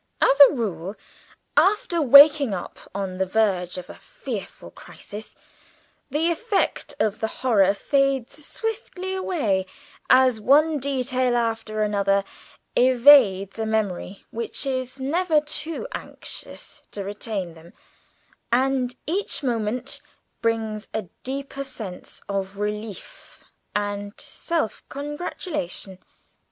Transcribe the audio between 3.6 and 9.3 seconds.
of a fearful crisis, the effect of the horror fades swiftly